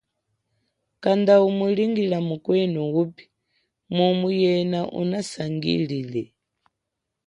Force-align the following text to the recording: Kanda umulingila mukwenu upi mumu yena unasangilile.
Kanda 1.03 1.33
umulingila 1.49 2.17
mukwenu 2.27 2.81
upi 3.01 3.25
mumu 3.95 4.27
yena 4.41 4.79
unasangilile. 5.01 6.23